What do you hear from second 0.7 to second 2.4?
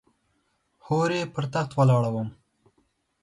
هورې پر تخت ولاړه وم.